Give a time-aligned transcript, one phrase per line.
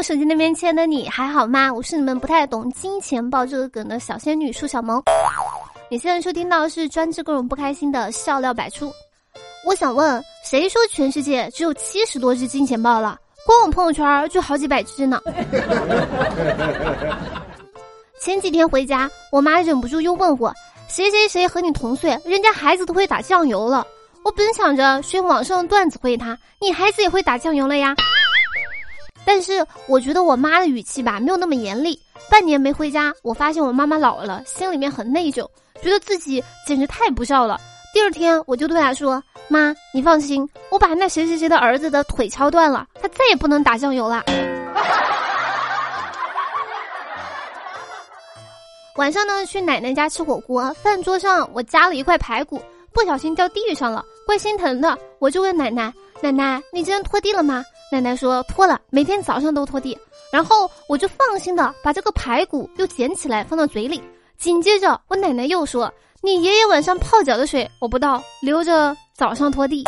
[0.00, 1.70] 我手机那边亲爱的你还好吗？
[1.70, 5.02] 我是你们不太懂金钱豹这个梗的小仙女舒小萌。
[5.90, 8.90] 你现在收听到是专治各种不开心的笑料百出。
[9.66, 13.18] 我想问，谁说全世界只有七十多只金钱豹了？
[13.44, 15.20] 光我朋友圈就好几百只呢。
[18.22, 20.50] 前几天回家，我妈忍不住又问我，
[20.88, 23.86] 谁谁谁和你同岁，人家孩子都会打酱油了。
[24.24, 27.94] 我本想着学网上段子回他，你孩子也会打酱油了呀。
[29.24, 32.00] 但是我觉得我妈的语气吧，没有那么严厉。
[32.30, 35.48] 半年没回家，我发现我妈妈老了，心里面很内疚，
[35.82, 37.60] 觉得自己简直太不孝了。
[37.92, 44.22] 第二天我就对她说：“妈，你放心，我把那谁谁谁的儿子的腿敲断了，他再也不能打酱油了。”
[48.96, 52.62] 晚上呢，去奶奶家吃火锅，饭桌上我夹了一块排骨。
[52.92, 54.98] 不小心掉地上了，怪心疼的。
[55.20, 59.98] 我就问奶奶：“奶奶，你今天拖地了吗？”奶奶说：“拖了，每天早上都拖地。”
[60.32, 64.00] 然后我就放心的把这个排骨又捡起来放到嘴里。
[64.38, 65.92] 紧接着我奶奶又说
[66.22, 69.82] ：“你爷爷晚上泡脚的水我不倒，留着早上拖地。”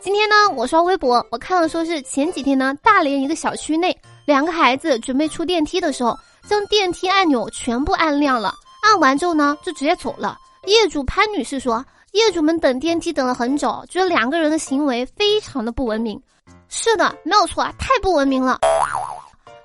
[0.00, 3.94] 今天呢，我刷微博，我看了说是前几天呢，大连一个小区内，
[4.24, 6.16] 两个孩子准备出电梯的时候，
[6.48, 8.54] 将电梯按钮全部按亮了。
[8.84, 10.38] 按完之后呢，就直接走了。
[10.66, 16.20] 业主潘女士说，业主们等电梯等了很久，觉得两个人的行为非常的不文明。
[16.68, 18.58] 是的，没有错，太不文明了，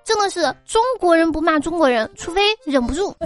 [0.03, 3.15] 真的是中国人不骂中国人，除非忍不住。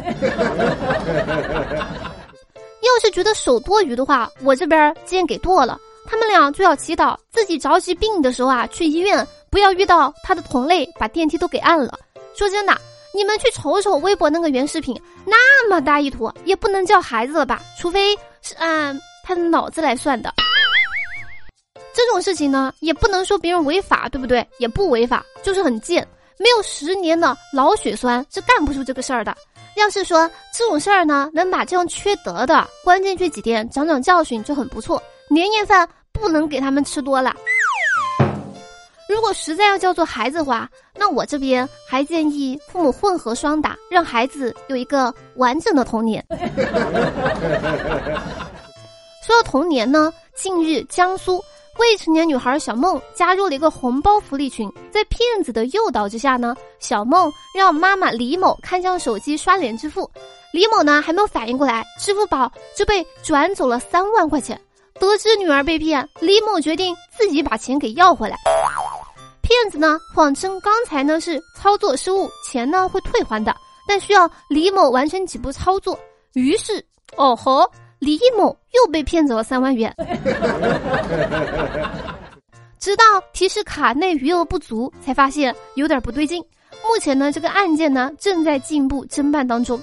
[2.82, 5.80] 要是觉得手多余的话，我这边剑给剁了。
[6.06, 11.98] 他们俩就要祈祷自己着急病的时候啊，去医院不要遇到他的同类，把电梯都给按了。
[12.36, 12.78] 说真的。
[13.14, 17.60] 你们去瞅瞅微博那个原视频，那么大一坨，也不能叫孩子了吧？
[17.80, 18.16] 除非
[18.48, 20.34] 是按他的脑子来算的。
[21.94, 24.48] 这种事情呢，也不能说别人违法，对不对？
[24.58, 26.08] 也不违法，就是很贱。
[26.40, 29.36] 没有十年的老血栓是干不出这个事儿的。
[29.76, 35.02] 要是说这种事儿呢，能把这样缺德的关进去几天，长长教训就很不错。
[35.30, 37.36] 年夜饭不能给他们吃多了。
[39.18, 46.24] 如果实在要叫做孩子的话，那我这边还建议父母混合双打，让孩子有一个完整的童年。
[49.26, 51.44] 说到童年呢，近日江苏
[51.80, 60.08] 未成年女孩小梦加入了一个红包福利群，在骗子的诱导之下呢，小梦让妈妈李某看向手机刷脸支付，
[60.54, 64.62] 李某呢还没有反应过来，支付宝就被转走了三万块钱。
[65.00, 68.38] 得知女儿被骗，李某决定自己把钱给要回来。
[69.60, 73.56] 骗子呢谎称刚才呢是操作失误，钱呢会退还的，
[73.88, 76.00] 但需要李某完成几步操作。
[76.34, 76.86] 于是，
[77.16, 77.68] 哦吼，
[77.98, 79.92] 李某又被骗走了三万元。
[82.78, 83.04] 直到
[83.34, 86.40] 提示卡内余额不足，才发现有点不对劲。
[86.88, 89.82] 目前呢，这个案件呢正在进一步侦办当中。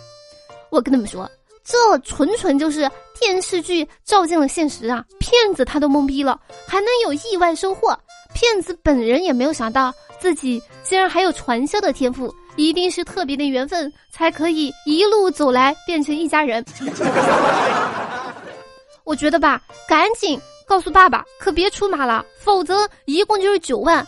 [0.71, 1.29] 我跟你们说，
[1.65, 5.05] 这纯纯就是电视剧照进了现实啊！
[5.19, 7.99] 骗子他都懵逼了，还能有意外收获？
[8.35, 16.65] 骗子本人也没有想到自己竟然还有传销的天赋，一定是特别的缘分，才可以一路走来变成一家人。
[19.05, 24.05] 我觉得吧，赶紧告诉爸爸，可别出马了，否则一共就是九万。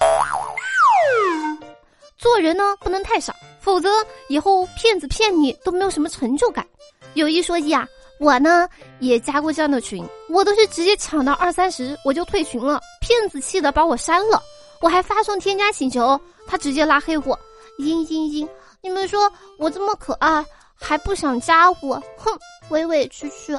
[2.18, 3.90] 做人呢不能太傻，否则
[4.28, 6.66] 以后骗子骗你都没有什么成就感。
[7.14, 7.86] 有一说一啊。
[8.18, 8.68] 我呢
[9.00, 14.42] 也加过这样的群，我都是直接抢到二三十我就退群了，骗子气的把我删了，
[14.80, 17.38] 我还发送添加请求，他直接拉黑我，
[17.78, 18.48] 嘤嘤嘤！
[18.82, 20.44] 你们说我这么可爱
[20.74, 22.32] 还不想加我，哼，
[22.70, 23.54] 委委屈屈。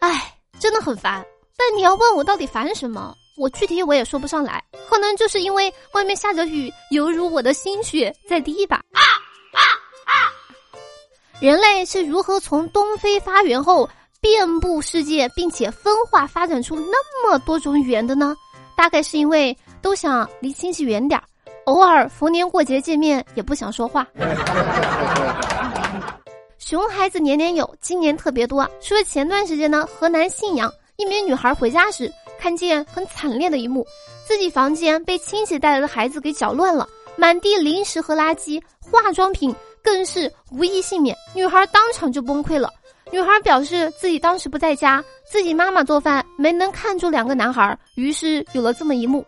[0.00, 1.24] 哎，真的很烦。
[1.56, 8.80] 但你要问我到底烦什么，我具体我也说不上来，可能就是因为外面下着雨，犹如我的心血在滴吧。
[8.92, 9.02] 啊
[11.40, 13.88] 人类是如何从东非发源后
[14.20, 18.34] 遍布世界，并且分化发展出那么多种语言的呢？
[18.76, 21.22] 大概是因为都想离亲戚远点儿，
[21.66, 24.04] 偶尔逢年过节见面也不想说话。
[26.58, 28.68] 熊孩子年年有，今年特别多。
[28.80, 33.86] 说前段时间呢，河南信阳一名女孩回家时，看见很惨烈的一幕：
[34.26, 39.54] 自己房间被亲戚带来的孩子给搅乱了，满地零食和垃圾，化妆品。
[39.88, 42.70] 更是无一幸免，女孩当场就崩溃了。
[43.10, 49.24] 女孩表示自己当时不在家，自己妈妈做饭没能看住两个男孩，于是有了这么一幕。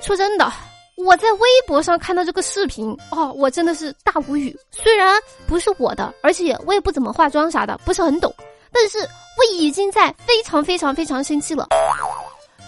[0.00, 0.50] 说真的，
[0.96, 4.58] 我在微博上看到这个视频，哦，我真的是大无语。
[4.70, 8.34] 虽然不是我的，而且我也不怎么化妆啥的，不是很懂，
[8.72, 11.68] 但是我已经在非常非常非常生气了。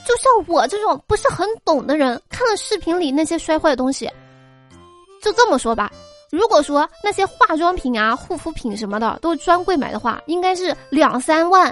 [0.07, 4.11] 就像我这种不是很懂的人，看了视频里那些摔坏的东西，
[5.23, 5.91] 就这么说吧。
[6.33, 11.71] 如果说那些化妆品啊、护肤品什么的都是专柜买的话，应该是两三万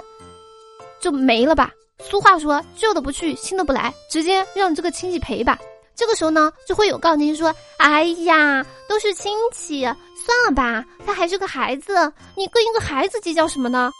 [0.99, 1.71] 就没了吧。
[1.99, 5.57] 俗话说，旧的不去，新的不来，直接让这个亲戚赔吧。
[5.95, 11.93] 这个时候呢，就会有杠精说：“哎呀，都是亲戚，算了吧，他还是个孩子，
[12.35, 13.91] 你跟一个孩子计较什么呢？”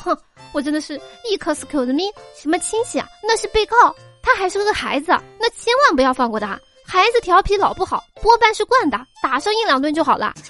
[0.00, 0.16] 哼，
[0.52, 2.08] 我真的是一颗死口的命，
[2.40, 3.06] 什么亲戚啊？
[3.24, 3.76] 那是被告，
[4.22, 5.06] 他还是个孩子，
[5.40, 6.56] 那千万不要放过他。
[6.88, 10.32] 孩子调皮老不好，多半是惯的，打上一两顿就好了。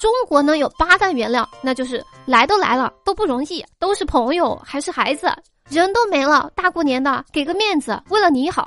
[0.00, 5.30] 中国呢有八大原谅，那就是来都来了都不容易，都是朋友还是孩子，
[5.68, 8.66] 人都没了，大过年的给个面子，为了你好。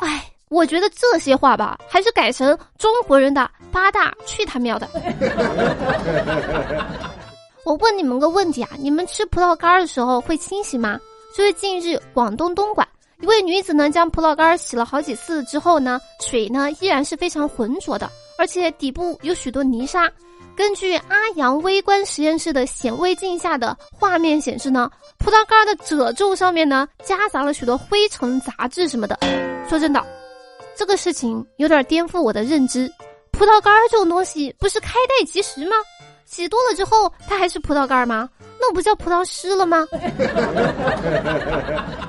[0.00, 4.88] 哎，我觉得这些话吧，还是改成中国人的八大去他喵的。
[7.64, 10.98] 我问你们个问题啊，你们吃葡萄干的时候会清洗吗？
[11.36, 12.86] 就是近日广东东莞。
[13.20, 20.10] 一位女子呢，将葡萄干洗了好几次之后呢，水呢依然是非常浑浊的，而且底部有许多泥沙。
[20.56, 29.18] 根据阿阳微观实验室的显微镜下的画面显示呢，葡萄干的褶皱上面呢夹杂了许多灰尘、杂质什么的。
[29.68, 30.04] 说真的，
[30.76, 32.90] 这个事情有点颠覆我的认知。
[33.32, 35.76] 葡萄干这种东西不是开袋即食吗？
[36.24, 38.28] 洗多了之后它还是葡萄干吗？
[38.60, 39.86] 那不叫葡萄湿了吗？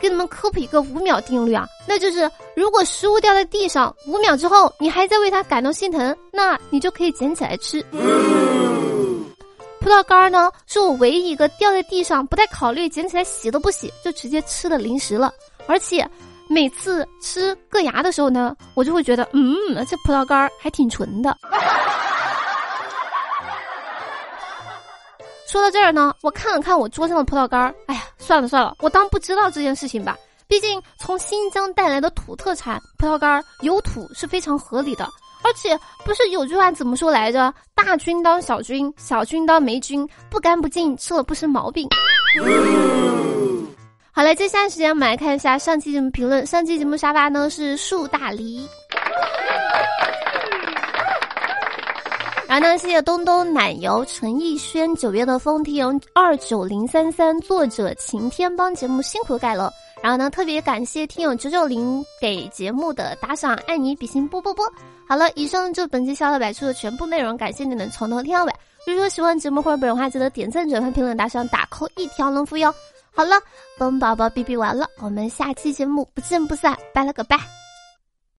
[0.00, 7.84] 给你们科普一个五秒定律啊，那就是如果食物掉在地上五秒之后，你还在为它感到心疼，那你就可以捡起来吃。
[9.80, 15.32] 葡萄干呢，是我唯一一个掉在地上不带考虑捡起来洗都不洗就直接吃的零食了。
[15.66, 16.08] 而且
[16.48, 19.46] 每次吃硌牙的时候呢，我就会觉得，嗯，
[19.88, 21.36] 这葡萄干还挺纯的。
[25.46, 30.14] 说到这儿呢，我看了看我桌上的葡萄干，哎呀，算了算了，我当不知道这件事情吧。
[30.46, 35.08] 毕竟从新疆带来的土特产葡萄干儿有土是非常合理的，
[35.42, 37.50] 而且不是有句话怎么说来着？
[37.74, 41.88] 大军当小军，小军当霉菌，不干不净，吃了不生毛病。
[44.12, 46.44] 好了，接下来时间我们来看一下上期节目评论。
[46.44, 48.68] 上期节目沙发呢是树大梨。
[52.48, 59.70] 然后呢，谢谢东东奶油陈奕轩九月的风听二九零三三作者晴天帮节目辛苦盖了。
[60.02, 64.64] 然后呢，特别感谢听友九九零给节目的打赏，爱你比心啵啵啵。
[65.06, 68.52] 好了，以上就本期笑乐百出的全部内容，感谢你们从头听到尾。
[68.86, 72.74] 如果说喜欢节目或者本人话，记得点赞、转发、评论、打赏、打 call 一条龙服务哟。
[73.14, 73.36] 好了，
[73.76, 77.57] 本宝宝哔哔完了，我们下期节目不见不散，拜了个拜。